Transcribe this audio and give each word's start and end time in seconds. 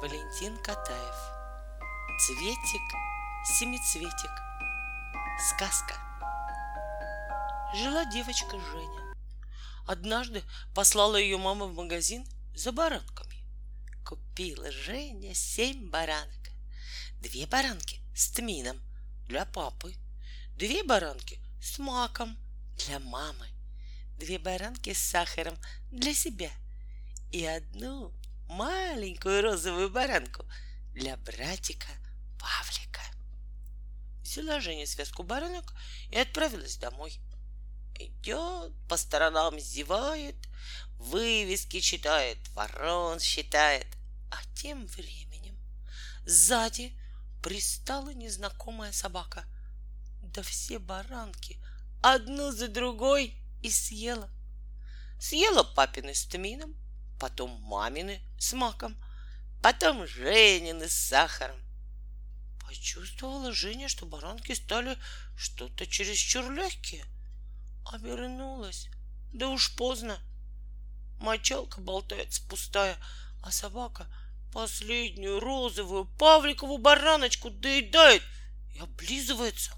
Валентин 0.00 0.58
Катаев 0.58 1.16
Цветик, 2.20 2.82
семицветик 3.58 4.30
Сказка 5.48 5.94
Жила 7.74 8.04
девочка 8.04 8.60
Женя. 8.60 9.14
Однажды 9.86 10.42
послала 10.74 11.16
ее 11.16 11.38
мама 11.38 11.64
в 11.64 11.74
магазин 11.74 12.26
за 12.54 12.72
баранками. 12.72 13.42
Купила 14.04 14.70
Женя 14.70 15.34
семь 15.34 15.88
баранок. 15.88 16.50
Две 17.22 17.46
баранки 17.46 18.02
с 18.14 18.28
тмином 18.32 18.78
для 19.26 19.46
папы, 19.46 19.94
две 20.56 20.84
баранки 20.84 21.40
с 21.62 21.78
маком 21.78 22.36
для 22.76 22.98
мамы, 22.98 23.48
две 24.18 24.38
баранки 24.38 24.92
с 24.92 24.98
сахаром 24.98 25.56
для 25.90 26.12
себя 26.12 26.50
и 27.32 27.46
одну 27.46 28.12
маленькую 28.48 29.42
розовую 29.42 29.90
баранку 29.90 30.44
для 30.92 31.16
братика 31.16 31.88
Павлика. 32.38 33.02
Взяла 34.22 34.60
Женя 34.60 34.86
связку 34.86 35.22
баранок 35.22 35.72
и 36.10 36.18
отправилась 36.18 36.76
домой. 36.76 37.18
Идет, 37.98 38.72
по 38.88 38.96
сторонам 38.96 39.58
зевает, 39.58 40.36
вывески 40.98 41.80
читает, 41.80 42.38
ворон 42.54 43.20
считает. 43.20 43.86
А 44.30 44.36
тем 44.54 44.86
временем 44.86 45.56
сзади 46.24 46.92
пристала 47.42 48.12
незнакомая 48.12 48.92
собака. 48.92 49.44
Да 50.22 50.42
все 50.42 50.78
баранки 50.78 51.58
одну 52.02 52.52
за 52.52 52.68
другой 52.68 53.34
и 53.62 53.70
съела. 53.70 54.28
Съела 55.18 55.62
папины 55.62 56.14
с 56.14 56.26
тмином, 56.26 56.76
потом 57.18 57.50
мамины 57.62 58.20
с 58.38 58.52
маком, 58.52 58.96
потом 59.62 60.06
Женины 60.06 60.88
с 60.88 60.94
сахаром. 60.94 61.60
Почувствовала 62.66 63.52
Женя, 63.52 63.88
что 63.88 64.06
баранки 64.06 64.52
стали 64.52 64.98
что-то 65.36 65.86
чересчур 65.86 66.50
легкие. 66.50 67.04
Обернулась, 67.84 68.88
да 69.32 69.48
уж 69.48 69.74
поздно. 69.76 70.18
Мочалка 71.20 71.80
болтается 71.80 72.42
пустая, 72.48 72.96
а 73.42 73.50
собака 73.50 74.06
последнюю 74.52 75.38
розовую 75.38 76.06
павликову 76.18 76.78
бараночку 76.78 77.50
доедает 77.50 78.22
и 78.74 78.78
облизывается. 78.78 79.72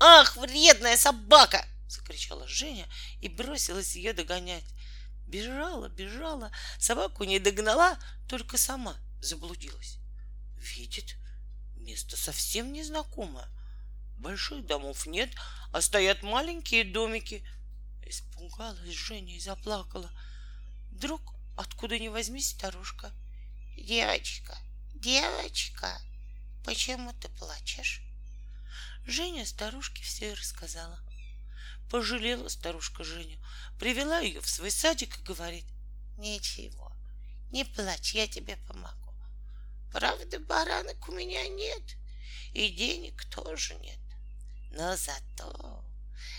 «Ах, 0.00 0.36
вредная 0.36 0.96
собака!»— 0.96 1.66
закричала 1.88 2.46
Женя 2.48 2.86
и 3.20 3.28
бросилась 3.28 3.94
ее 3.94 4.12
догонять. 4.12 4.64
Бежала, 5.26 5.88
бежала, 5.88 6.52
собаку 6.78 7.24
не 7.24 7.38
догнала, 7.38 7.98
только 8.28 8.56
сама 8.58 8.96
заблудилась. 9.20 9.98
Видит, 10.56 11.16
место 11.76 12.16
совсем 12.16 12.72
незнакомое. 12.72 13.48
Больших 14.18 14.66
домов 14.66 15.06
нет, 15.06 15.30
а 15.72 15.80
стоят 15.80 16.22
маленькие 16.22 16.84
домики. 16.84 17.46
Испугалась 18.06 18.94
Женя 18.94 19.36
и 19.36 19.40
заплакала. 19.40 20.10
Вдруг, 20.92 21.20
откуда 21.56 21.98
ни 21.98 22.08
возьмись, 22.08 22.50
старушка. 22.50 23.12
Девочка, 23.76 24.56
девочка, 24.94 26.00
почему 26.64 27.12
ты 27.14 27.28
плачешь? 27.30 28.00
Женя 29.06 29.44
старушке 29.44 30.02
все 30.02 30.30
и 30.30 30.34
рассказала. 30.34 30.98
Пожалела 31.90 32.48
старушка 32.48 33.04
Женю, 33.04 33.38
привела 33.78 34.18
ее 34.18 34.40
в 34.40 34.48
свой 34.48 34.72
садик 34.72 35.18
и 35.18 35.22
говорит, 35.22 35.64
ничего, 36.16 36.92
не 37.52 37.64
плачь, 37.64 38.14
я 38.14 38.26
тебе 38.26 38.56
помогу. 38.56 39.14
Правда, 39.92 40.40
баранок 40.40 41.08
у 41.08 41.12
меня 41.12 41.46
нет, 41.48 41.82
и 42.52 42.68
денег 42.70 43.24
тоже 43.26 43.76
нет. 43.76 44.00
Но 44.72 44.96
зато 44.96 45.84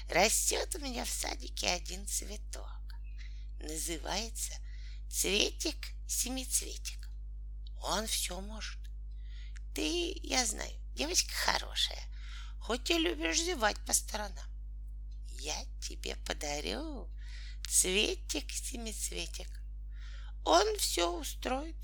растет 0.10 0.76
у 0.76 0.80
меня 0.80 1.06
в 1.06 1.10
садике 1.10 1.70
один 1.70 2.06
цветок. 2.08 2.68
Называется 3.60 4.54
цветик 5.10 5.78
семицветик. 6.08 7.10
Он 7.84 8.06
все 8.06 8.40
может. 8.42 8.80
Ты, 9.74 10.20
я 10.24 10.46
знаю, 10.46 10.74
девочка 10.94 11.34
хорошая, 11.34 12.04
хоть 12.60 12.90
и 12.90 12.98
любишь 12.98 13.42
зевать 13.42 13.78
по 13.86 13.94
сторонам 13.94 14.57
я 15.40 15.66
тебе 15.82 16.16
подарю 16.26 17.10
цветик-семицветик. 17.68 19.50
Он 20.44 20.78
все 20.78 21.12
устроит. 21.12 21.78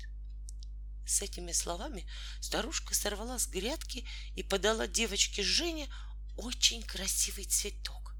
С 1.06 1.20
этими 1.20 1.52
словами 1.52 2.06
старушка 2.40 2.94
сорвала 2.94 3.38
с 3.38 3.46
грядки 3.46 4.06
и 4.34 4.42
подала 4.42 4.86
девочке 4.86 5.42
Жене 5.42 5.88
очень 6.36 6.82
красивый 6.82 7.44
цветок, 7.44 8.14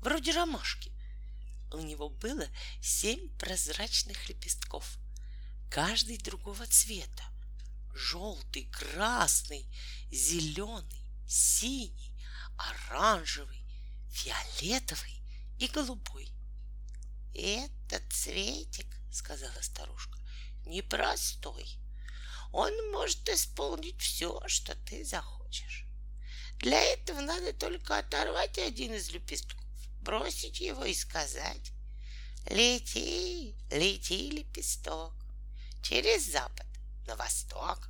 вроде 0.00 0.32
ромашки. 0.32 0.92
У 1.72 1.78
него 1.78 2.08
было 2.08 2.46
семь 2.82 3.28
прозрачных 3.38 4.28
лепестков, 4.28 4.98
каждый 5.70 6.18
другого 6.18 6.66
цвета. 6.66 7.24
Желтый, 7.94 8.68
красный, 8.72 9.64
зеленый, 10.10 11.04
синий, 11.28 12.20
оранжевый, 12.56 13.63
фиолетовый 14.14 15.20
и 15.58 15.66
голубой. 15.66 16.30
Этот 17.34 18.02
цветик, 18.12 18.86
сказала 19.10 19.60
старушка, 19.60 20.18
непростой. 20.64 21.66
Он 22.52 22.72
может 22.92 23.28
исполнить 23.28 24.00
все, 24.00 24.40
что 24.46 24.76
ты 24.86 25.04
захочешь. 25.04 25.86
Для 26.58 26.80
этого 26.80 27.20
надо 27.20 27.52
только 27.52 27.98
оторвать 27.98 28.58
один 28.58 28.94
из 28.94 29.10
лепестков, 29.10 29.66
бросить 30.00 30.60
его 30.60 30.84
и 30.84 30.94
сказать 30.94 31.72
«Лети, 32.48 33.56
лети, 33.70 34.30
лепесток, 34.30 35.14
через 35.82 36.30
запад 36.30 36.66
на 37.06 37.16
восток, 37.16 37.88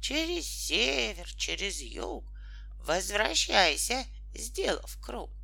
через 0.00 0.46
север, 0.46 1.28
через 1.34 1.80
юг, 1.80 2.24
возвращайся, 2.84 4.06
сделав 4.34 4.98
круг. 5.00 5.35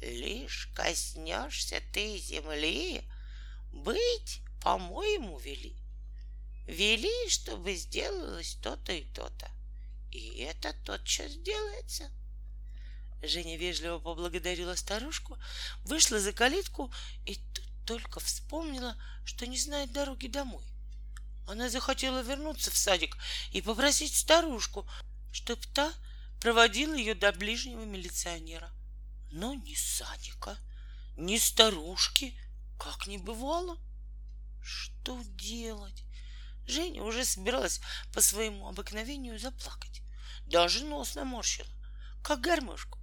Лишь 0.00 0.68
коснешься 0.74 1.82
ты 1.92 2.18
земли, 2.18 3.02
быть, 3.72 4.40
по-моему, 4.62 5.38
вели. 5.38 5.76
Вели, 6.66 7.28
чтобы 7.28 7.74
сделалось 7.74 8.58
то-то 8.62 8.92
и 8.92 9.04
то-то. 9.12 9.50
И 10.10 10.38
это 10.38 10.74
тотчас 10.84 11.32
сделается. 11.32 12.10
Женя 13.22 13.56
вежливо 13.56 13.98
поблагодарила 13.98 14.74
старушку, 14.74 15.38
вышла 15.84 16.20
за 16.20 16.32
калитку 16.32 16.92
и 17.24 17.36
тут 17.36 17.64
только 17.86 18.20
вспомнила, 18.20 18.96
что 19.24 19.46
не 19.46 19.56
знает 19.56 19.92
дороги 19.92 20.26
домой. 20.26 20.64
Она 21.46 21.70
захотела 21.70 22.22
вернуться 22.22 22.70
в 22.70 22.76
садик 22.76 23.16
и 23.52 23.62
попросить 23.62 24.14
старушку, 24.14 24.88
чтоб 25.32 25.64
та 25.66 25.92
проводила 26.40 26.94
ее 26.94 27.14
до 27.14 27.32
ближнего 27.32 27.84
милиционера. 27.84 28.72
Но 29.38 29.52
ни 29.52 29.74
садика, 29.74 30.56
ни 31.18 31.36
старушки, 31.36 32.34
как 32.78 33.06
не 33.06 33.18
бывало. 33.18 33.78
Что 34.62 35.20
делать? 35.36 36.04
Женя 36.66 37.02
уже 37.02 37.22
собиралась 37.22 37.82
по 38.14 38.22
своему 38.22 38.66
обыкновению 38.66 39.38
заплакать. 39.38 40.00
Даже 40.46 40.86
нос 40.86 41.16
наморщила, 41.16 41.68
как 42.24 42.40
гармошку. 42.40 42.98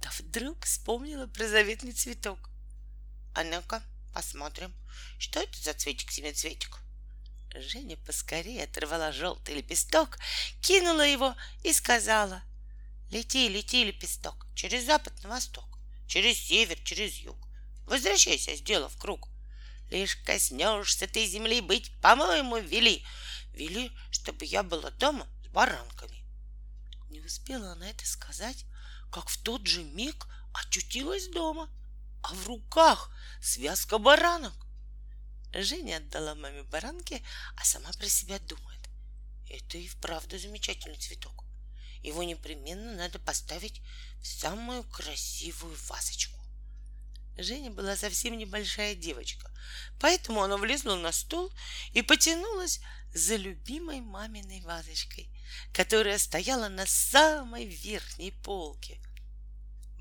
Да 0.00 0.10
вдруг 0.18 0.64
вспомнила 0.64 1.26
про 1.26 1.48
заветный 1.48 1.92
цветок. 1.92 2.48
А 3.34 3.44
ну-ка, 3.44 3.82
посмотрим, 4.14 4.74
что 5.18 5.40
это 5.40 5.58
за 5.58 5.74
цветик-семицветик. 5.74 6.78
Женя 7.56 7.98
поскорее 8.06 8.64
оторвала 8.64 9.12
желтый 9.12 9.56
лепесток, 9.56 10.18
кинула 10.62 11.06
его 11.06 11.34
и 11.62 11.74
сказала— 11.74 12.42
Лети, 13.10 13.48
лети, 13.48 13.84
лепесток, 13.84 14.46
через 14.56 14.86
запад 14.86 15.12
на 15.22 15.28
восток, 15.28 15.73
через 16.06 16.38
север, 16.38 16.78
через 16.84 17.16
юг. 17.16 17.36
Возвращайся, 17.86 18.54
сделав 18.56 18.96
круг. 18.96 19.28
Лишь 19.90 20.16
коснешься 20.16 21.06
ты 21.06 21.26
земли, 21.26 21.60
быть, 21.60 21.92
по-моему, 22.00 22.58
вели. 22.58 23.04
Вели, 23.52 23.92
чтобы 24.10 24.44
я 24.44 24.62
была 24.62 24.90
дома 24.90 25.26
с 25.44 25.48
баранками. 25.48 26.24
Не 27.10 27.20
успела 27.20 27.72
она 27.72 27.90
это 27.90 28.06
сказать, 28.06 28.64
как 29.12 29.28
в 29.28 29.40
тот 29.42 29.66
же 29.66 29.84
миг 29.84 30.26
очутилась 30.52 31.28
дома, 31.28 31.70
а 32.22 32.34
в 32.34 32.46
руках 32.48 33.10
связка 33.40 33.98
баранок. 33.98 34.54
Женя 35.52 35.98
отдала 35.98 36.34
маме 36.34 36.64
баранки, 36.64 37.22
а 37.56 37.64
сама 37.64 37.92
про 37.92 38.08
себя 38.08 38.38
думает. 38.40 38.80
Это 39.48 39.78
и 39.78 39.86
вправду 39.86 40.38
замечательный 40.38 40.96
цветок. 40.96 41.44
Его 42.02 42.22
непременно 42.22 42.94
надо 42.94 43.18
поставить 43.18 43.80
самую 44.24 44.84
красивую 44.84 45.76
вазочку. 45.88 46.38
Женя 47.36 47.70
была 47.70 47.96
совсем 47.96 48.38
небольшая 48.38 48.94
девочка, 48.94 49.50
поэтому 50.00 50.42
она 50.42 50.56
влезла 50.56 50.94
на 50.94 51.12
стол 51.12 51.52
и 51.92 52.00
потянулась 52.00 52.80
за 53.12 53.36
любимой 53.36 54.00
маминой 54.00 54.60
вазочкой, 54.62 55.28
которая 55.72 56.18
стояла 56.18 56.68
на 56.68 56.86
самой 56.86 57.66
верхней 57.66 58.30
полке. 58.30 58.98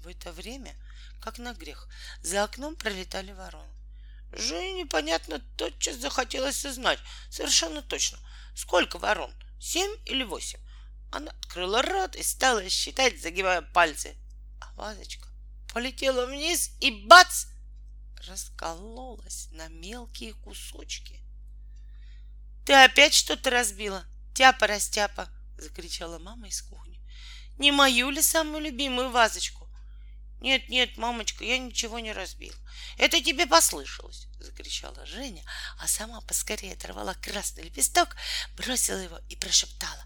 В 0.04 0.08
это 0.08 0.32
время, 0.32 0.74
как 1.22 1.40
на 1.40 1.54
грех, 1.54 1.88
за 2.22 2.44
окном 2.44 2.76
пролетали 2.76 3.32
вороны. 3.32 3.68
Жене, 4.32 4.84
непонятно, 4.84 5.40
тотчас 5.58 5.98
захотелось 5.98 6.66
узнать 6.66 7.00
совершенно 7.30 7.82
точно, 7.82 8.20
сколько 8.56 8.98
ворон, 8.98 9.34
семь 9.60 9.96
или 10.06 10.24
восемь. 10.24 10.60
Она 11.14 11.30
открыла 11.30 11.84
рот 11.84 12.16
и 12.16 12.24
стала 12.24 12.68
считать, 12.70 13.22
загибая 13.22 13.62
пальцы. 13.62 14.18
А 14.60 14.74
вазочка 14.74 15.30
полетела 15.72 16.26
вниз 16.26 16.72
и 16.82 16.90
бац! 17.06 17.46
Раскололась 18.28 19.48
на 19.52 19.68
мелкие 19.68 20.34
кусочки. 20.34 21.22
«Ты 22.66 22.74
опять 22.74 23.14
что-то 23.14 23.52
разбила? 23.52 24.06
Тяпа-растяпа!»— 24.34 25.30
закричала 25.60 26.18
мама 26.18 26.48
из 26.48 26.64
кухни. 26.64 27.00
«Не 27.60 27.72
мою 27.72 28.10
ли 28.10 28.22
самую 28.24 28.64
любимую 28.64 29.12
вазочку?» 29.12 29.70
«Нет, 30.42 30.68
нет, 30.68 30.98
мамочка, 30.98 31.44
я 31.44 31.60
ничего 31.60 32.00
не 32.00 32.12
разбил. 32.12 32.56
Это 32.98 33.22
тебе 33.22 33.46
послышалось!»— 33.46 34.28
закричала 34.40 35.06
Женя, 35.06 35.44
а 35.78 35.88
сама 35.88 36.22
поскорее 36.22 36.74
оторвала 36.74 37.14
красный 37.14 37.66
лепесток, 37.66 38.16
бросила 38.56 38.98
его 38.98 39.20
и 39.30 39.36
прошептала. 39.36 40.04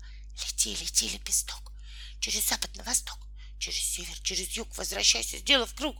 «Лети, 0.57 0.75
лети, 0.83 1.09
лепесток! 1.09 1.71
Через 2.19 2.49
запад 2.49 2.75
на 2.75 2.83
восток! 2.83 3.19
Через 3.59 3.77
север, 3.77 4.19
через 4.23 4.49
юг 4.57 4.75
возвращайся, 4.75 5.37
сделав 5.37 5.71
круг. 5.75 5.95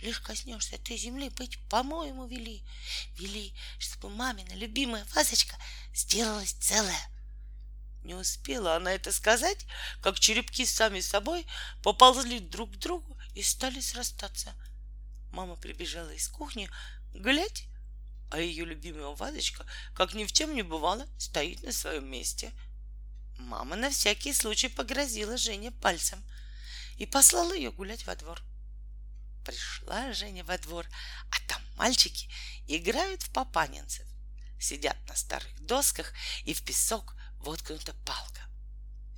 Лишь 0.00 0.18
коснешься 0.18 0.76
ты 0.76 0.96
земли, 0.96 1.28
быть, 1.28 1.60
по-моему, 1.68 2.26
вели. 2.26 2.64
Вели, 3.16 3.54
чтобы 3.78 4.10
мамина 4.10 4.54
любимая 4.54 5.04
вазочка 5.14 5.56
сделалась 5.94 6.50
целая. 6.54 7.00
Не 8.02 8.14
успела 8.14 8.74
она 8.74 8.92
это 8.92 9.12
сказать, 9.12 9.66
как 10.00 10.18
черепки 10.18 10.66
сами 10.66 10.98
собой 10.98 11.46
поползли 11.84 12.40
друг 12.40 12.72
к 12.72 12.78
другу 12.78 13.16
и 13.36 13.42
стали 13.44 13.78
срастаться. 13.78 14.52
Мама 15.30 15.54
прибежала 15.54 16.10
из 16.10 16.26
кухни, 16.26 16.68
глядь, 17.14 17.68
а 18.32 18.40
ее 18.40 18.64
любимая 18.64 19.14
вазочка, 19.14 19.64
как 19.94 20.14
ни 20.14 20.24
в 20.24 20.32
чем 20.32 20.56
не 20.56 20.62
бывало, 20.62 21.06
стоит 21.18 21.62
на 21.62 21.70
своем 21.70 22.10
месте. 22.10 22.52
Мама 23.42 23.76
на 23.76 23.90
всякий 23.90 24.32
случай 24.32 24.68
погрозила 24.68 25.36
Жене 25.36 25.70
пальцем— 25.70 26.22
и 27.02 27.06
послала 27.06 27.52
ее 27.52 27.72
гулять 27.72 28.06
во 28.06 28.14
двор. 28.14 28.40
Пришла 29.44 30.12
Женя 30.12 30.44
во 30.44 30.56
двор, 30.58 30.86
а 31.30 31.48
там 31.48 31.60
мальчики 31.76 32.28
играют 32.68 33.22
в 33.22 33.32
папанинцев. 33.32 34.06
Сидят 34.60 34.96
на 35.08 35.16
старых 35.16 35.60
досках, 35.64 36.12
и 36.44 36.54
в 36.54 36.62
песок 36.64 37.16
воткнута 37.38 37.92
палка. 38.06 38.42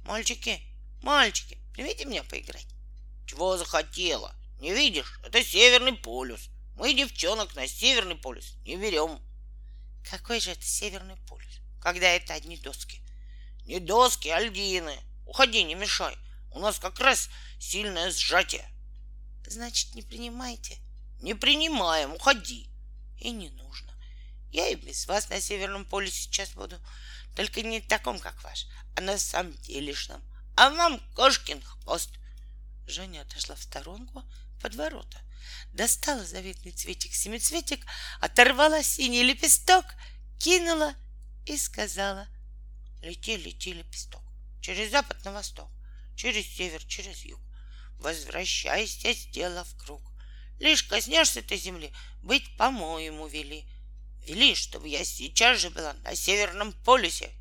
Мальчики, 0.05 0.63
мальчики, 1.03 1.59
примите 1.75 2.07
меня 2.07 2.25
поиграть. 2.25 2.67
Чего 3.27 3.59
захотела? 3.59 4.35
Не 4.61 4.73
видишь, 4.73 5.21
это 5.23 5.45
Северный 5.45 5.93
полюс. 5.93 6.49
Мы 6.77 6.95
девчонок 6.95 7.55
на 7.55 7.67
Северный 7.69 8.17
полюс 8.17 8.55
не 8.65 8.77
берем. 8.77 9.21
Какой 10.11 10.41
же 10.41 10.53
это 10.53 10.63
Северный 10.63 11.17
полюс, 11.29 11.61
когда 11.83 12.09
это 12.09 12.33
одни 12.33 12.57
доски? 12.57 13.04
Не 13.65 13.81
доски, 13.81 14.29
а 14.29 14.41
льдины. 14.41 14.97
Уходи, 15.27 15.63
не 15.63 15.75
мешай. 15.75 16.17
У 16.51 16.59
нас 16.61 16.79
как 16.79 16.99
раз 17.01 17.29
сильное 17.59 18.11
сжатие. 18.11 18.69
Значит, 19.47 19.95
не 19.95 20.03
принимайте. 20.03 20.79
Не 21.21 21.35
принимаем, 21.35 22.13
уходи. 22.13 22.69
И 23.19 23.31
не 23.31 23.51
нужно. 23.51 23.93
Я 24.51 24.69
и 24.69 24.75
без 24.75 25.07
вас 25.07 25.31
на 25.31 25.41
Северном 25.41 25.85
поле 25.85 26.11
сейчас 26.11 26.51
буду. 26.51 26.79
Только 27.35 27.63
не 27.63 27.81
таком, 27.81 28.19
как 28.19 28.43
ваш, 28.45 28.67
а 28.97 29.01
на 29.01 29.19
самом 29.19 29.53
делешном. 29.63 30.23
А 30.57 30.71
вам 30.71 31.01
кошкин 31.15 31.63
хвост. 31.63 32.11
Женя 32.87 33.23
отошла 33.23 33.57
в 33.57 33.63
сторонку 33.63 34.23
под 34.61 34.75
ворота, 34.75 35.19
достала 35.73 36.25
заветный 36.25 36.73
цветик-семицветик, 36.73 37.85
оторвала 38.21 38.83
синий 38.83 39.23
лепесток, 39.23 39.85
кинула 40.39 40.95
и 41.47 41.57
сказала 41.57 42.29
«Лети, 43.05 43.37
лети, 43.37 43.73
лепесток, 43.73 44.23
через 44.61 44.91
запад 44.91 45.25
на 45.25 45.33
восток 45.33 45.71
через 46.17 46.47
север, 46.47 46.83
через 46.85 47.25
юг. 47.25 47.41
Возвращайся, 47.99 49.13
сделав 49.13 49.69
круг. 49.77 50.03
Лишь 50.59 50.83
коснешься 50.85 51.43
ты 51.43 51.57
земли, 51.57 51.93
быть 52.23 52.57
по-моему 52.57 53.27
вели. 53.27 53.67
Вели, 54.27 54.55
чтобы 54.55 54.89
я 54.89 55.05
сейчас 55.05 55.61
же 55.61 55.71
была 55.71 55.93
на 56.05 56.15
Северном 56.15 56.73
полюсе. 56.85 57.33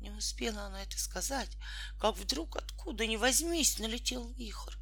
Не 0.00 0.10
успела 0.10 0.66
она 0.66 0.82
это 0.82 0.98
сказать, 0.98 1.50
как 1.98 2.16
вдруг 2.16 2.56
откуда 2.56 3.06
ни 3.06 3.16
возьмись 3.16 3.78
налетел 3.78 4.30
вихрь. 4.32 4.74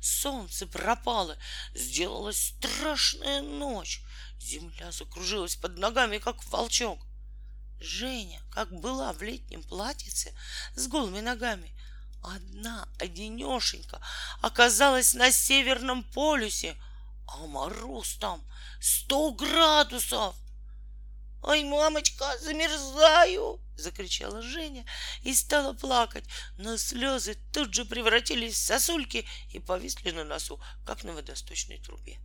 Солнце 0.00 0.66
пропало, 0.66 1.38
сделалась 1.74 2.54
страшная 2.58 3.40
ночь. 3.40 4.02
Земля 4.40 4.90
закружилась 4.90 5.54
под 5.54 5.78
ногами, 5.78 6.18
как 6.18 6.44
волчок. 6.46 7.06
Женя, 7.84 8.40
как 8.50 8.72
была 8.72 9.12
в 9.12 9.22
летнем 9.22 9.62
платьице, 9.62 10.34
с 10.74 10.88
голыми 10.88 11.20
ногами, 11.20 11.70
одна 12.22 12.88
одинешенька 12.98 14.00
оказалась 14.40 15.14
на 15.14 15.30
Северном 15.30 16.02
полюсе, 16.02 16.76
а 17.28 17.46
мороз 17.46 18.16
там 18.16 18.42
сто 18.80 19.32
градусов. 19.32 20.34
«Ой, 21.42 21.62
мамочка, 21.62 22.38
замерзаю!»— 22.38 23.60
закричала 23.76 24.40
Женя 24.40 24.86
и 25.22 25.34
стала 25.34 25.74
плакать, 25.74 26.24
но 26.56 26.78
слезы 26.78 27.36
тут 27.52 27.74
же 27.74 27.84
превратились 27.84 28.54
в 28.54 28.64
сосульки 28.64 29.26
и 29.52 29.58
повисли 29.58 30.10
на 30.10 30.24
носу, 30.24 30.58
как 30.86 31.04
на 31.04 31.12
водосточной 31.12 31.78
трубе. 31.78 32.18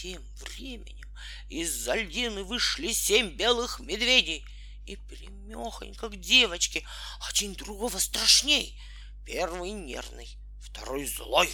Тем 0.00 0.22
временем 0.36 1.12
из-за 1.48 1.96
льдины 1.96 2.44
вышли 2.44 2.92
семь 2.92 3.30
белых 3.30 3.80
медведей— 3.80 4.46
и 4.88 4.96
примехонько 4.96 6.08
к 6.08 6.16
девочке, 6.16 6.86
один 7.28 7.52
другого 7.54 7.98
страшней. 7.98 8.80
Первый 9.26 9.72
нервный, 9.72 10.38
второй 10.60 11.04
злой, 11.04 11.50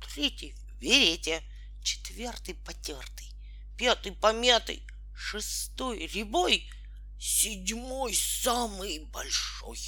третий 0.00 0.52
в 0.52 0.80
верете, 0.80 1.42
четвертый 1.82 2.54
потертый, 2.54 3.32
пятый 3.76 4.12
помятый, 4.12 4.86
шестой 5.16 6.06
рябой, 6.06 6.70
седьмой 7.18 8.14
самый 8.14 9.00
большой. 9.06 9.80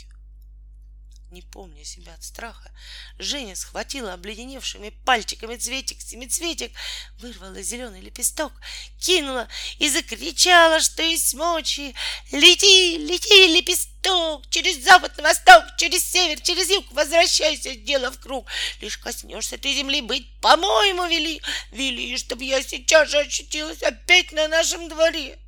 Не 1.31 1.43
помня 1.43 1.85
себя 1.85 2.15
от 2.15 2.25
страха, 2.25 2.73
Женя 3.17 3.55
схватила 3.55 4.15
обледеневшими 4.15 4.91
пальчиками 5.05 5.55
цветик, 5.55 6.01
семицветик, 6.01 6.73
вырвала 7.21 7.63
зеленый 7.63 8.01
лепесток, 8.01 8.53
кинула 8.99 9.49
и 9.79 9.89
закричала, 9.89 10.81
что 10.81 11.05
из 11.05 11.33
мочи. 11.35 11.95
Лети, 12.33 12.99
лети, 12.99 13.47
лепесток, 13.47 14.51
через 14.51 14.83
запад 14.83 15.17
на 15.19 15.23
восток, 15.23 15.77
через 15.79 16.05
север, 16.05 16.41
через 16.41 16.69
юг, 16.69 16.91
возвращайся, 16.91 17.75
сделав 17.75 18.19
круг. 18.19 18.49
Лишь 18.81 18.99
коснешься 18.99 19.57
ты 19.57 19.73
земли, 19.73 20.01
быть, 20.01 20.27
по-моему, 20.41 21.07
вели, 21.07 21.41
вели, 21.71 22.17
чтобы 22.17 22.43
я 22.43 22.61
сейчас 22.61 23.09
же 23.09 23.21
очутилась 23.21 23.85
опять 23.85 24.33
на 24.33 24.49
нашем 24.49 24.89
дворе. 24.89 25.39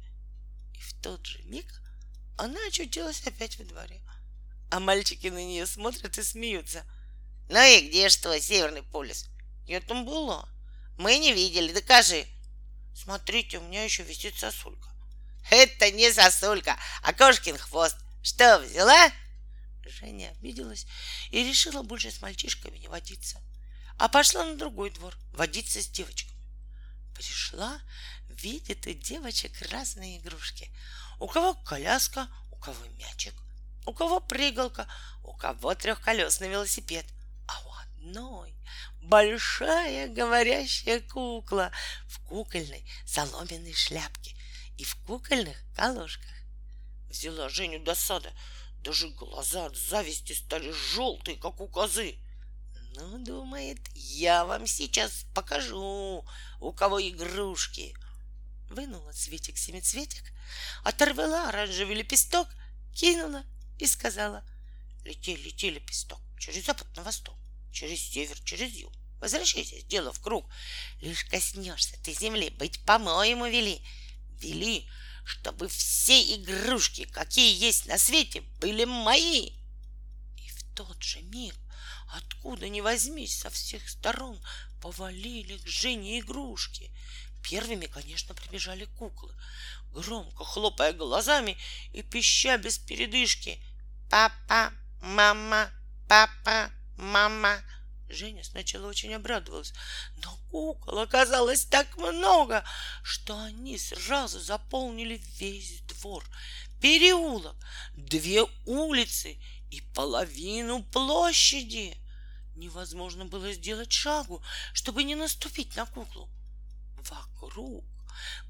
И 0.76 0.78
в 0.78 1.02
тот 1.02 1.26
же 1.26 1.42
миг 1.42 1.66
она 2.38 2.64
очутилась 2.68 3.20
опять 3.26 3.58
во 3.58 3.64
дворе 3.64 4.01
а 4.72 4.80
мальчики 4.80 5.26
на 5.26 5.44
нее 5.44 5.66
смотрят 5.66 6.16
и 6.16 6.22
смеются. 6.22 6.86
Ну 7.50 7.62
и 7.62 7.88
где 7.88 8.08
твой 8.08 8.40
Северный 8.40 8.82
полюс? 8.82 9.26
Я 9.66 9.82
там 9.82 10.06
была. 10.06 10.48
Мы 10.96 11.18
не 11.18 11.34
видели, 11.34 11.74
докажи. 11.74 12.24
Смотрите, 12.94 13.58
у 13.58 13.60
меня 13.60 13.84
еще 13.84 14.02
висит 14.02 14.34
сосулька. 14.34 14.88
Это 15.50 15.90
не 15.90 16.10
сосулька, 16.10 16.78
а 17.02 17.12
кошкин 17.12 17.58
хвост. 17.58 17.96
Что, 18.22 18.60
взяла? 18.60 19.12
Женя 19.84 20.30
обиделась 20.30 20.86
и 21.30 21.44
решила 21.46 21.82
больше 21.82 22.10
с 22.10 22.22
мальчишками 22.22 22.78
не 22.78 22.88
водиться. 22.88 23.42
А 23.98 24.08
пошла 24.08 24.42
на 24.46 24.56
другой 24.56 24.88
двор 24.88 25.14
водиться 25.34 25.82
с 25.82 25.86
девочками. 25.86 26.40
Пришла, 27.14 27.78
видит 28.30 28.86
у 28.86 28.92
девочек 28.94 29.52
разные 29.70 30.16
игрушки. 30.16 30.74
У 31.18 31.26
кого 31.26 31.52
коляска, 31.52 32.26
у 32.50 32.56
кого 32.56 32.82
мячик, 32.96 33.34
у 33.86 33.92
кого 33.92 34.20
прыгалка, 34.20 34.86
у 35.22 35.32
кого 35.34 35.74
трехколесный 35.74 36.48
велосипед, 36.48 37.06
а 37.46 37.60
у 37.66 37.72
одной 37.82 38.54
большая 39.02 40.08
говорящая 40.08 41.00
кукла 41.00 41.72
в 42.06 42.20
кукольной 42.20 42.86
соломенной 43.04 43.74
шляпке 43.74 44.36
и 44.78 44.84
в 44.84 44.96
кукольных 45.04 45.56
колошках. 45.76 46.30
Взяла 47.08 47.48
Женю 47.48 47.82
досада, 47.84 48.32
даже 48.82 49.08
глаза 49.10 49.66
от 49.66 49.76
зависти 49.76 50.32
стали 50.32 50.72
желтые, 50.94 51.36
как 51.36 51.60
у 51.60 51.68
козы. 51.68 52.16
Ну, 52.94 53.18
думает, 53.24 53.78
я 53.94 54.44
вам 54.44 54.66
сейчас 54.66 55.24
покажу, 55.34 56.24
у 56.60 56.72
кого 56.72 57.00
игрушки. 57.00 57.94
Вынула 58.70 59.12
цветик-семицветик, 59.12 60.24
оторвала 60.82 61.48
оранжевый 61.48 61.96
лепесток, 61.96 62.48
кинула 62.94 63.44
и 63.78 63.86
сказала, 63.86 64.44
лети, 65.04 65.36
лети, 65.36 65.70
лепесток, 65.70 66.20
через 66.38 66.64
запад 66.66 66.86
на 66.96 67.02
восток, 67.02 67.36
через 67.72 68.00
север, 68.00 68.38
через 68.44 68.72
юг. 68.74 68.92
Возвращайся, 69.20 69.78
сделав 69.78 70.18
круг. 70.20 70.50
Лишь 71.00 71.24
коснешься 71.24 71.96
ты 72.02 72.12
земли, 72.12 72.50
быть 72.50 72.84
по-моему 72.84 73.46
вели. 73.46 73.80
Вели, 74.40 74.88
чтобы 75.24 75.68
все 75.68 76.34
игрушки, 76.34 77.04
какие 77.04 77.56
есть 77.56 77.86
на 77.86 77.98
свете, 77.98 78.40
были 78.60 78.84
мои. 78.84 79.52
И 80.38 80.48
в 80.48 80.74
тот 80.74 81.00
же 81.00 81.22
миг, 81.22 81.54
откуда 82.08 82.68
ни 82.68 82.80
возьмись, 82.80 83.38
со 83.38 83.50
всех 83.50 83.88
сторон 83.88 84.40
повалили 84.80 85.56
к 85.58 85.68
Жене 85.68 86.18
игрушки. 86.18 86.90
Первыми, 87.48 87.86
конечно, 87.86 88.34
прибежали 88.34 88.84
куклы, 88.84 89.34
громко 89.92 90.44
хлопая 90.44 90.92
глазами 90.92 91.56
и 91.92 92.02
пища 92.02 92.58
без 92.58 92.78
передышки. 92.78 93.62
«Папа, 94.10 94.72
мама, 95.00 95.70
папа, 96.08 96.70
мама!» 96.96 97.62
Женя 98.08 98.44
сначала 98.44 98.86
очень 98.88 99.14
обрадовалась, 99.14 99.72
но 100.22 100.36
кукол 100.50 100.98
оказалось 100.98 101.64
так 101.64 101.96
много, 101.96 102.62
что 103.02 103.38
они 103.42 103.78
сразу 103.78 104.38
заполнили 104.38 105.22
весь 105.38 105.80
двор, 105.82 106.24
переулок, 106.80 107.56
две 107.94 108.42
улицы 108.66 109.40
и 109.70 109.80
половину 109.94 110.82
площади. 110.84 111.96
Невозможно 112.54 113.24
было 113.24 113.52
сделать 113.52 113.92
шагу, 113.92 114.42
чтобы 114.74 115.04
не 115.04 115.14
наступить 115.14 115.74
на 115.74 115.86
куклу. 115.86 116.28
Вокруг, 117.08 117.84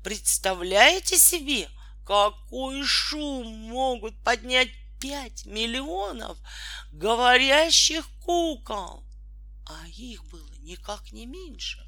представляете 0.02 1.18
себе, 1.18 1.68
какой 2.06 2.84
шум 2.84 3.46
могут 3.46 4.16
поднять 4.22 4.70
пять 5.00 5.46
миллионов 5.46 6.38
говорящих 6.92 8.06
кукол? 8.24 9.04
а 9.66 9.86
их 9.88 10.24
было 10.24 10.54
никак 10.60 11.12
не 11.12 11.26
меньше. 11.26 11.78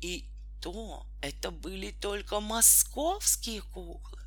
И 0.00 0.28
то 0.60 1.06
это 1.20 1.50
были 1.50 1.90
только 1.90 2.40
московские 2.40 3.62
куклы, 3.62 4.22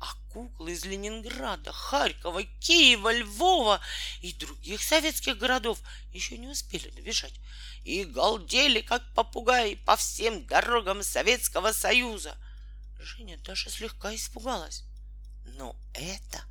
а 0.00 0.14
куклы 0.32 0.72
из 0.72 0.84
Ленинграда, 0.84 1.72
Харькова, 1.72 2.44
Киева, 2.60 3.12
Львова 3.12 3.80
и 4.20 4.32
других 4.32 4.82
советских 4.82 5.38
городов 5.38 5.80
еще 6.12 6.38
не 6.38 6.48
успели 6.48 6.88
добежать 6.90 7.34
и 7.84 8.04
галдели, 8.04 8.80
как 8.80 9.02
попугаи, 9.14 9.74
по 9.74 9.96
всем 9.96 10.46
дорогам 10.46 11.02
Советского 11.02 11.72
Союза. 11.72 12.36
Женя 13.00 13.38
даже 13.38 13.70
слегка 13.70 14.14
испугалась. 14.14 14.84
Но 15.56 15.74
это 15.94 16.42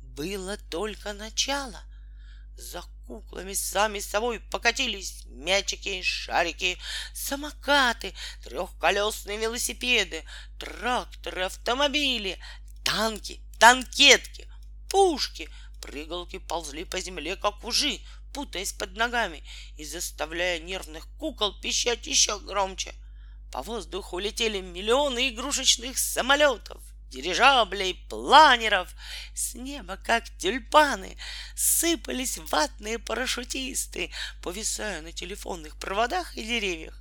было 0.00 0.58
только 0.70 1.12
начало. 1.12 1.82
За 2.56 2.82
куклами 3.06 3.54
сами 3.54 3.98
собой 3.98 4.38
покатились 4.38 5.24
мячики, 5.26 6.02
шарики, 6.02 6.78
самокаты, 7.14 8.14
трехколесные 8.44 9.38
велосипеды, 9.38 10.24
тракторы, 10.58 11.44
автомобили, 11.44 12.38
танки, 12.92 13.40
танкетки, 13.58 14.46
пушки. 14.90 15.48
Прыгалки 15.80 16.38
ползли 16.38 16.84
по 16.84 17.00
земле, 17.00 17.36
как 17.36 17.64
ужи, 17.64 18.00
путаясь 18.34 18.72
под 18.72 18.96
ногами 18.96 19.42
и 19.78 19.84
заставляя 19.84 20.60
нервных 20.60 21.08
кукол 21.18 21.58
пищать 21.60 22.06
еще 22.06 22.38
громче. 22.38 22.94
По 23.50 23.62
воздуху 23.62 24.18
летели 24.18 24.60
миллионы 24.60 25.30
игрушечных 25.30 25.98
самолетов, 25.98 26.82
дирижаблей, 27.10 27.94
планеров. 28.08 28.94
С 29.34 29.54
неба, 29.54 29.96
как 29.96 30.24
тюльпаны, 30.38 31.16
сыпались 31.56 32.38
ватные 32.38 32.98
парашютисты, 32.98 34.12
повисая 34.42 35.02
на 35.02 35.12
телефонных 35.12 35.78
проводах 35.78 36.36
и 36.36 36.44
деревьях. 36.44 36.98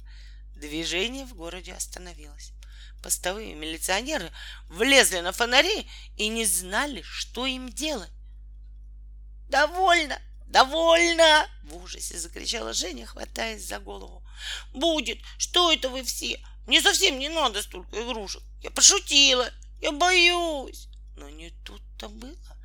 Движение 0.56 1.26
в 1.26 1.34
городе 1.36 1.74
остановилось. 1.74 2.54
Постовые 3.02 3.56
милиционеры 3.56 4.32
влезли 4.68 5.20
на 5.20 5.32
фонари 5.32 5.88
и 6.18 6.28
не 6.28 6.46
знали, 6.46 7.02
что 7.02 7.46
им 7.46 7.70
делать. 7.70 8.12
«Довольно! 9.50 10.22
Довольно!»— 10.48 11.48
в 11.64 11.76
ужасе 11.78 12.18
закричала 12.18 12.74
Женя, 12.74 13.06
хватаясь 13.06 13.68
за 13.68 13.80
голову. 13.80 14.24
«Будет! 14.74 15.20
Что 15.38 15.72
это 15.72 15.90
вы 15.90 16.04
все? 16.04 16.40
Мне 16.68 16.82
совсем 16.82 17.20
не 17.20 17.30
надо 17.30 17.62
столько 17.62 18.02
игрушек! 18.02 18.44
Я 18.62 18.70
пошутила!» 18.70 19.52
Я 19.82 19.92
боюсь. 19.92 20.88
Но 21.18 21.30
не 21.30 21.50
тут-то 21.66 22.08
было. 22.08 22.58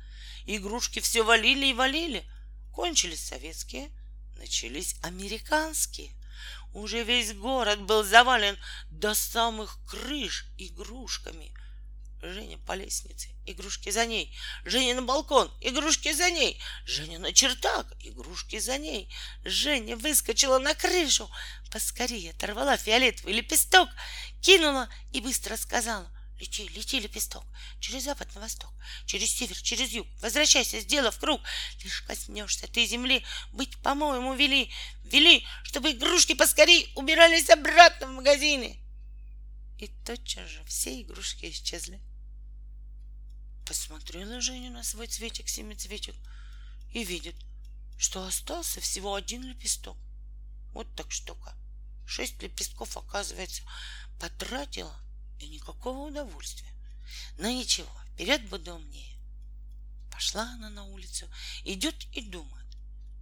Игрушки 0.45 0.99
все 0.99 1.23
валили 1.23 1.67
и 1.67 1.73
валили. 1.73 2.23
Кончились 2.71 3.25
советские, 3.25 3.89
начались 4.37 4.95
американские. 5.01 6.11
Уже 6.73 7.03
весь 7.03 7.33
город 7.33 7.81
был 7.81 8.03
завален 8.03 8.57
до 8.89 9.13
самых 9.13 9.79
крыш 9.87 10.45
игрушками. 10.57 11.53
Женя 12.21 12.57
по 12.57 12.73
лестнице, 12.73 13.29
игрушки 13.45 13.91
за 13.91 14.05
ней. 14.05 14.35
Женя 14.65 14.95
на 14.95 15.03
балкон, 15.03 15.51
игрушки 15.61 16.11
за 16.13 16.31
ней. 16.31 16.59
Женя 16.85 17.19
на 17.19 17.31
чертак, 17.31 17.85
игрушки 17.99 18.57
за 18.59 18.77
ней. 18.77 19.13
Женя 19.45 19.95
выскочила 19.95 20.57
на 20.57 20.73
крышу, 20.73 21.29
поскорее 21.71 22.31
оторвала 22.31 22.75
фиолетовый 22.75 23.33
лепесток, 23.33 23.89
кинула 24.41 24.89
и 25.13 25.21
быстро 25.21 25.57
сказала. 25.57 26.11
Лети, 26.39 26.67
лети, 26.67 26.99
лепесток, 26.99 27.43
через 27.79 28.03
запад 28.03 28.33
на 28.35 28.41
восток, 28.41 28.71
через 29.05 29.35
север, 29.35 29.59
через 29.59 29.89
юг. 29.89 30.07
Возвращайся, 30.21 30.79
сделав 30.79 31.17
круг. 31.17 31.41
Лишь 31.83 32.01
коснешься 32.01 32.67
ты 32.67 32.85
земли, 32.85 33.25
быть, 33.53 33.75
по-моему, 33.81 34.35
вели, 34.35 34.71
вели, 35.03 35.45
чтобы 35.63 35.91
игрушки 35.91 36.35
поскорей 36.35 36.91
убирались 36.95 37.49
обратно 37.49 38.07
в 38.07 38.11
магазины. 38.11 38.79
И 39.79 39.87
тотчас 40.05 40.47
же 40.49 40.63
все 40.65 41.01
игрушки 41.01 41.49
исчезли. 41.49 41.99
Посмотрела 43.65 44.39
Женя 44.39 44.69
на 44.69 44.83
свой 44.83 45.07
цветик-семицветик 45.07 46.15
и 46.93 47.03
видит, 47.03 47.35
что 47.97 48.23
остался 48.23 48.79
всего 48.79 49.15
один 49.15 49.43
лепесток. 49.43 49.97
Вот 50.73 50.87
так 50.95 51.11
штука. 51.11 51.55
Шесть 52.05 52.41
лепестков, 52.41 52.95
оказывается, 52.95 53.63
потратила 54.19 54.95
и 55.39 55.47
никакого 55.47 56.07
удовольствия. 56.07 56.71
Но 57.37 57.49
ничего, 57.49 57.91
вперед 58.13 58.47
буду 58.49 58.75
умнее. 58.75 59.17
Пошла 60.11 60.43
она 60.53 60.69
на 60.69 60.85
улицу, 60.85 61.29
идет 61.63 62.05
и 62.13 62.21
думает, 62.21 62.67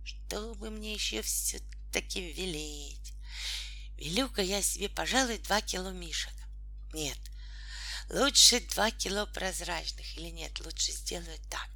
что 0.03 0.55
бы 0.55 0.69
мне 0.69 0.93
еще 0.93 1.21
все-таки 1.21 2.33
велеть. 2.33 3.13
Велю-ка 3.97 4.41
я 4.41 4.61
себе, 4.61 4.89
пожалуй, 4.89 5.37
два 5.39 5.61
кило 5.61 5.91
мишек. 5.91 6.33
Нет, 6.93 7.19
лучше 8.09 8.59
два 8.61 8.91
кило 8.91 9.25
прозрачных. 9.25 10.17
Или 10.17 10.29
нет, 10.29 10.59
лучше 10.65 10.91
сделаю 10.91 11.37
так. 11.49 11.69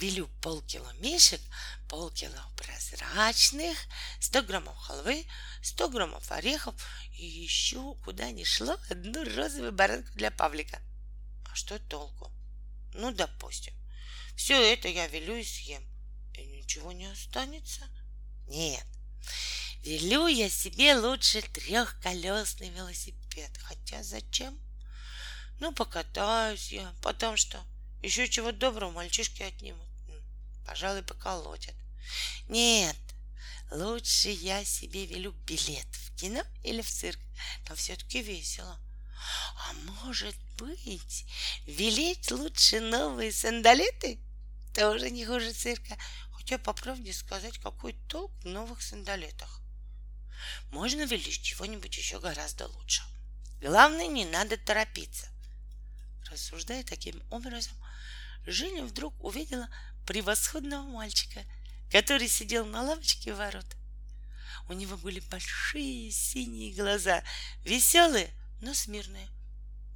Велю 0.00 0.28
полкило 0.40 0.92
мишек, 1.00 1.40
полкило 1.88 2.52
прозрачных, 2.56 3.76
100 4.20 4.42
граммов 4.42 4.76
халвы, 4.78 5.26
100 5.62 5.88
граммов 5.88 6.30
орехов 6.30 6.74
и 7.12 7.26
еще 7.26 7.96
куда 8.04 8.30
ни 8.30 8.44
шло 8.44 8.78
одну 8.90 9.24
розовую 9.24 9.72
баранку 9.72 10.12
для 10.14 10.30
Павлика. 10.30 10.80
А 11.50 11.54
что 11.56 11.80
толку? 11.80 12.30
Ну, 12.94 13.10
допустим, 13.10 13.74
все 14.36 14.72
это 14.72 14.86
я 14.86 15.08
велю 15.08 15.34
и 15.34 15.42
съем. 15.42 15.82
И 16.34 16.44
ничего 16.44 16.92
не 16.92 17.06
останется? 17.06 17.82
Нет, 18.46 18.86
велю 19.82 20.28
я 20.28 20.48
себе 20.48 20.94
лучше 20.94 21.42
трехколесный 21.42 22.70
велосипед. 22.70 23.50
Хотя 23.58 24.04
зачем? 24.04 24.60
Ну, 25.58 25.72
покатаюсь 25.72 26.70
я, 26.70 26.94
потому 27.02 27.36
что 27.36 27.60
еще 28.00 28.28
чего 28.28 28.52
доброго 28.52 28.92
мальчишки 28.92 29.42
отнимут. 29.42 29.87
Пожалуй, 30.68 31.02
поколотят. 31.02 31.74
Нет, 32.48 32.96
Лучше 33.70 34.30
я 34.30 34.64
себе 34.64 35.04
велю 35.06 35.32
билет 35.46 35.86
в 35.92 36.14
кино 36.16 36.42
или 36.62 36.80
в 36.80 36.90
цирк. 36.90 37.18
Там 37.66 37.76
все-таки 37.76 38.22
весело. 38.22 38.78
А 39.56 39.72
может 40.02 40.36
быть, 40.58 41.26
велеть 41.66 42.30
лучше 42.30 42.80
новые 42.80 43.30
сандалеты? 43.30 44.18
Тоже 44.74 45.10
не 45.10 45.26
хуже 45.26 45.52
цирка. 45.52 45.98
Хотя, 46.32 46.56
по 46.56 46.72
правде 46.72 47.12
сказать, 47.12 47.58
какой 47.58 47.92
толк 48.08 48.32
в 48.42 48.46
новых 48.46 48.80
сандалетах. 48.80 49.60
Можно 50.70 51.04
велить 51.04 51.42
чего-нибудь 51.42 51.96
еще 51.96 52.20
гораздо 52.20 52.68
лучше. 52.68 53.02
Главное, 53.60 54.06
не 54.06 54.24
надо 54.24 54.56
торопиться. 54.56 55.28
Рассуждая 56.30 56.84
таким 56.84 57.22
образом, 57.30 57.74
Женя 58.46 58.84
вдруг 58.84 59.12
увидела 59.22 59.68
превосходного 60.08 60.82
мальчика— 60.82 61.44
который 61.90 62.28
сидел 62.28 62.66
на 62.66 62.82
лавочке 62.82 63.32
ворот. 63.32 63.66
У 64.68 64.74
него 64.74 64.96
были 64.96 65.20
большие 65.20 66.10
синие 66.10 66.74
глаза, 66.74 67.22
веселые, 67.64 68.30
но 68.60 68.74
смирные. 68.74 69.28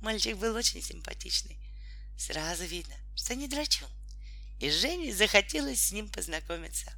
Мальчик 0.01 0.37
был 0.37 0.55
очень 0.55 0.83
симпатичный. 0.83 1.59
Сразу 2.19 2.65
видно, 2.65 2.95
что 3.15 3.35
не 3.35 3.49
драчун. 3.49 3.89
И 4.61 4.71
Жене 4.71 5.13
захотелось 5.13 5.87
с 5.87 5.93
ним 5.93 6.09
познакомиться. 6.09 6.93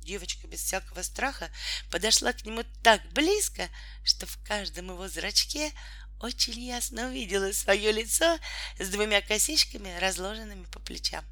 Девочка 0.00 0.46
без 0.46 0.62
всякого 0.62 1.02
страха 1.02 1.50
подошла 1.90 2.32
к 2.32 2.44
нему 2.44 2.62
так 2.82 3.02
близко, 3.12 3.68
что 4.04 4.26
в 4.26 4.38
каждом 4.44 4.90
его 4.90 5.08
зрачке 5.08 5.72
очень 6.20 6.60
ясно 6.60 7.08
увидела 7.08 7.52
свое 7.52 7.90
лицо 7.90 8.38
с 8.78 8.88
двумя 8.88 9.20
косичками, 9.22 9.98
разложенными 9.98 10.64
по 10.66 10.78
плечам. 10.80 11.24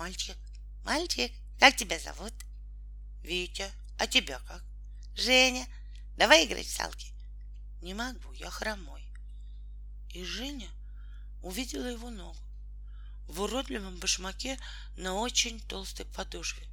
«Мальчик, 0.00 0.38
мальчик, 0.82 1.30
как 1.58 1.76
тебя 1.76 1.98
зовут?» 1.98 2.32
«Витя, 3.22 3.70
а 3.98 4.06
тебя 4.06 4.38
как?» 4.46 4.64
«Женя, 5.14 5.66
давай 6.16 6.46
играть 6.46 6.64
в 6.64 6.74
салки». 6.74 7.12
«Не 7.82 7.92
могу, 7.92 8.32
я 8.32 8.48
хромой». 8.48 9.04
И 10.08 10.24
Женя 10.24 10.70
увидела 11.42 11.84
его 11.84 12.08
ногу 12.08 12.40
в 13.28 13.42
уродливом 13.42 13.98
башмаке 13.98 14.58
на 14.96 15.16
очень 15.16 15.60
толстой 15.60 16.06
подошве. 16.06 16.66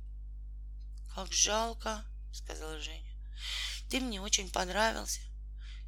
«Как 1.14 1.34
жалко»,— 1.34 2.06
сказала 2.32 2.80
Женя. 2.80 3.14
«Ты 3.90 4.00
мне 4.00 4.22
очень 4.22 4.50
понравился, 4.50 5.20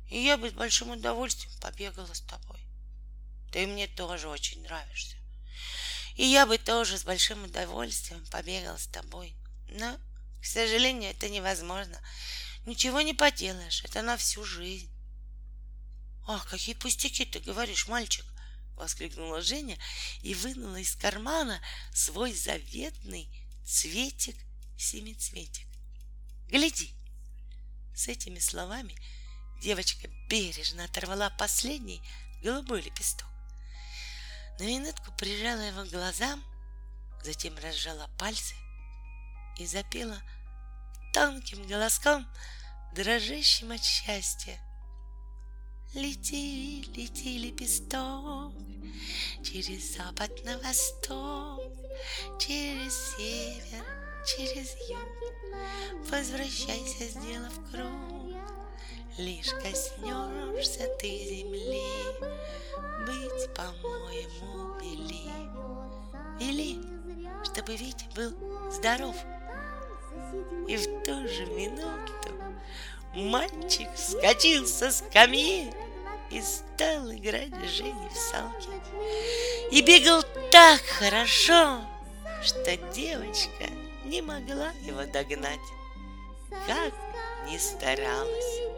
и 0.09 0.21
я 0.21 0.37
бы 0.37 0.49
с 0.49 0.53
большим 0.53 0.89
удовольствием 0.89 1.57
побегала 1.61 2.13
с 2.13 2.19
тобой. 2.19 2.59
Ты 3.53 3.65
мне 3.65 3.87
тоже 3.87 4.27
очень 4.27 4.61
нравишься, 4.63 5.15
и 6.19 6.25
я 6.25 6.45
бы 6.45 6.57
тоже 6.57 6.97
с 6.97 7.05
большим 7.05 7.45
удовольствием 7.45 8.25
побегала 8.25 8.75
с 8.75 8.87
тобой. 8.87 9.33
Но, 9.69 9.97
к 10.41 10.45
сожалению, 10.45 11.11
это 11.11 11.29
невозможно. 11.29 11.97
Ничего 12.65 12.99
не 12.99 13.13
поделаешь, 13.13 13.85
это 13.85 14.01
на 14.01 14.17
всю 14.17 14.43
жизнь». 14.43 14.91
«Ах, 16.27 16.45
какие 16.49 16.75
пустяки 16.75 17.23
ты 17.23 17.39
говоришь, 17.39 17.87
мальчик!»— 17.87 18.25
воскликнула 18.75 19.41
Женя 19.41 19.77
и 20.21 20.33
вынула 20.35 20.75
из 20.75 20.93
кармана 20.93 21.61
свой 21.93 22.33
заветный 22.33 23.29
цветик 23.65 24.35
семицветик. 24.77 25.67
Гляди! 26.49 26.93
С 27.95 28.09
этими 28.09 28.39
словами 28.39 28.93
девочка 29.61 30.09
бережно 30.27 30.83
оторвала 30.83 31.29
последний 31.29 32.01
голубой 32.43 32.81
лепесток. 32.81 33.29
На 34.59 34.63
минутку 34.63 35.11
прижала 35.17 35.61
его 35.61 35.83
к 35.83 35.89
глазам, 35.89 36.43
затем 37.23 37.57
разжала 37.57 38.09
пальцы 38.17 38.55
и 39.57 39.65
запела 39.65 40.21
тонким 41.13 41.65
голоском, 41.67 42.27
дрожащим 42.93 43.71
от 43.71 43.83
счастья— 43.83 44.59
Лети, 45.95 46.83
лети, 46.95 47.39
лепесток, 47.39 48.53
через 49.43 49.95
запад 49.97 50.29
на 50.45 50.59
восток, 50.59 51.63
через 52.39 52.93
север, 53.15 53.83
через 54.23 54.75
юг. 54.87 56.11
Возвращайся, 56.11 57.07
сделав 57.07 57.53
круг, 57.71 58.35
лишь 59.17 59.51
коснешься 59.61 60.87
ты 60.99 61.07
земли, 61.07 61.83
быть, 63.05 63.53
по-моему, 63.53 64.79
вели. 64.79 65.29
Вели, 66.39 66.79
чтобы 67.43 67.75
Витя 67.75 68.05
был 68.15 68.33
здоров. 68.71 69.15
И 70.67 70.77
в 70.77 71.03
ту 71.03 71.27
же 71.27 71.45
минуту 71.47 72.13
Мальчик 73.15 73.89
вскочил 73.95 74.67
со 74.67 74.91
скамьи 74.91 75.73
и 76.29 76.41
стал 76.41 77.11
играть 77.11 77.53
с 77.65 77.69
Женей 77.69 78.09
в 78.09 78.15
салки. 78.15 78.69
И 79.71 79.81
бегал 79.81 80.23
так 80.51 80.79
хорошо, 80.81 81.81
что 82.43 82.77
девочка 82.93 83.65
не 84.05 84.21
могла 84.21 84.71
его 84.81 85.03
догнать, 85.11 85.59
как 86.67 86.93
ни 87.47 87.57
старалась. 87.57 88.68